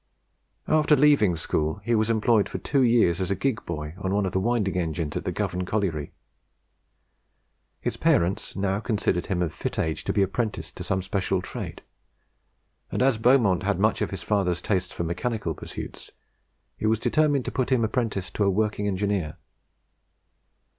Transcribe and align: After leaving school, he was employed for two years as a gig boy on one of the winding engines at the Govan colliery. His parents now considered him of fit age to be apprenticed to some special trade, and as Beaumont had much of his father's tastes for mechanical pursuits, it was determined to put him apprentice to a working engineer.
After 0.67 0.95
leaving 0.95 1.35
school, 1.35 1.75
he 1.83 1.93
was 1.93 2.09
employed 2.09 2.49
for 2.49 2.57
two 2.57 2.81
years 2.81 3.21
as 3.21 3.29
a 3.29 3.35
gig 3.35 3.63
boy 3.67 3.93
on 3.99 4.11
one 4.11 4.25
of 4.25 4.31
the 4.31 4.39
winding 4.39 4.75
engines 4.75 5.15
at 5.15 5.25
the 5.25 5.31
Govan 5.31 5.63
colliery. 5.63 6.11
His 7.81 7.97
parents 7.97 8.55
now 8.55 8.79
considered 8.79 9.27
him 9.27 9.43
of 9.43 9.53
fit 9.53 9.77
age 9.77 10.03
to 10.05 10.11
be 10.11 10.23
apprenticed 10.23 10.75
to 10.77 10.83
some 10.83 11.03
special 11.03 11.39
trade, 11.39 11.83
and 12.91 13.03
as 13.03 13.19
Beaumont 13.19 13.61
had 13.61 13.79
much 13.79 14.01
of 14.01 14.09
his 14.09 14.23
father's 14.23 14.59
tastes 14.59 14.91
for 14.91 15.03
mechanical 15.03 15.53
pursuits, 15.53 16.09
it 16.79 16.87
was 16.87 16.97
determined 16.97 17.45
to 17.45 17.51
put 17.51 17.71
him 17.71 17.83
apprentice 17.85 18.31
to 18.31 18.43
a 18.43 18.49
working 18.49 18.87
engineer. 18.87 19.37